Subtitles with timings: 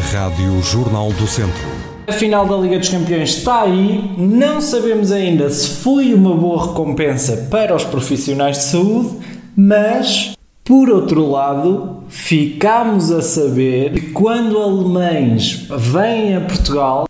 [0.00, 1.66] Rádio Jornal do Centro.
[2.06, 4.14] A final da Liga dos Campeões está aí.
[4.16, 9.18] Não sabemos ainda se foi uma boa recompensa para os profissionais de saúde,
[9.56, 10.34] mas
[10.64, 17.06] por outro lado, ficamos a saber que quando alemães vêm a Portugal,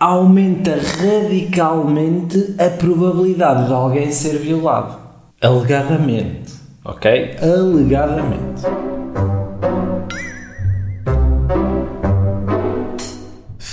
[0.00, 4.96] aumenta radicalmente a probabilidade de alguém ser violado.
[5.40, 6.54] Alegadamente.
[6.84, 7.36] Ok?
[7.40, 8.62] Alegadamente.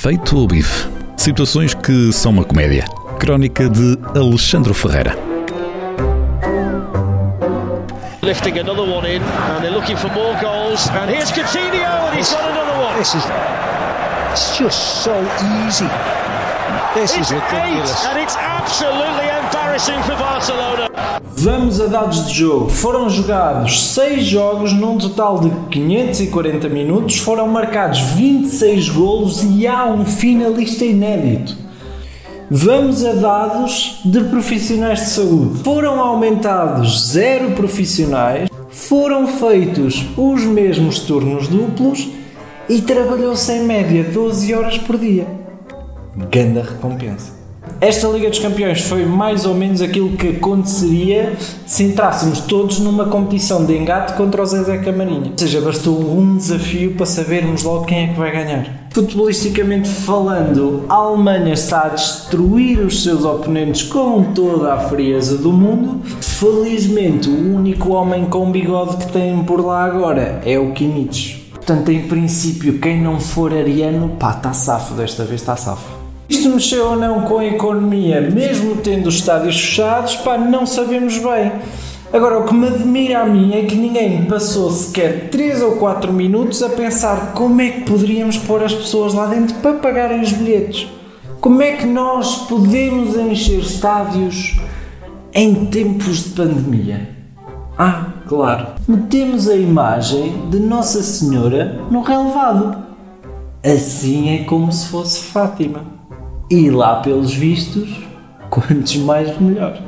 [0.01, 0.87] Feito o bife.
[1.17, 2.85] Situações que são uma comédia.
[3.19, 5.13] Crónica de Alexandre Ferreira.
[8.21, 10.87] Lifting another one in, and they're looking for more goals.
[10.91, 12.97] And here's Coutinho, and he's got another one.
[12.97, 13.23] This is
[14.31, 15.11] it's just so
[15.67, 15.89] easy.
[16.93, 18.05] This It's is ridiculous.
[18.05, 20.87] eight, and it's absolutely embarrassing for Barcelona.
[21.41, 22.67] Vamos a dados de jogo.
[22.67, 29.85] Foram jogados 6 jogos num total de 540 minutos, foram marcados 26 golos e há
[29.85, 31.55] um finalista inédito.
[32.51, 35.63] Vamos a dados de profissionais de saúde.
[35.63, 42.09] Foram aumentados 0 profissionais, foram feitos os mesmos turnos duplos
[42.67, 45.25] e trabalhou-se em média 12 horas por dia.
[46.29, 47.38] Ganda recompensa.
[47.81, 53.05] Esta Liga dos Campeões foi mais ou menos aquilo que aconteceria se entrássemos todos numa
[53.05, 55.31] competição de engate contra o Zezé Camarinha.
[55.31, 58.89] Ou seja, bastou um desafio para sabermos logo quem é que vai ganhar.
[58.91, 65.53] Futebolisticamente falando, a Alemanha está a destruir os seus oponentes com toda a frieza do
[65.53, 66.01] mundo.
[66.19, 71.49] Felizmente, o único homem com bigode que tem por lá agora é o Kimmich.
[71.53, 75.98] Portanto, em princípio, quem não for ariano, pá, está safo, desta vez está safo.
[76.29, 81.17] Isto mexeu ou não com a economia, mesmo tendo os estádios fechados, pá, não sabemos
[81.17, 81.51] bem.
[82.13, 86.13] Agora, o que me admira a mim é que ninguém passou sequer 3 ou 4
[86.13, 90.31] minutos a pensar como é que poderíamos pôr as pessoas lá dentro para pagarem os
[90.31, 90.87] bilhetes.
[91.41, 94.59] Como é que nós podemos encher estádios
[95.33, 97.09] em tempos de pandemia?
[97.77, 98.67] Ah, claro.
[98.87, 102.83] Metemos a imagem de Nossa Senhora no relevado.
[103.63, 105.81] Assim é como se fosse Fátima.
[106.51, 107.89] E lá, pelos vistos,
[108.49, 109.79] quantos mais melhor.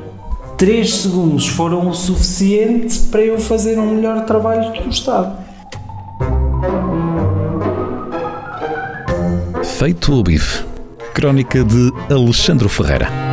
[0.56, 5.36] 3 segundos foram o suficiente para eu fazer um melhor trabalho que o Estado.
[9.64, 10.64] Feito o bife.
[11.12, 13.31] Crónica de Alexandre Ferreira.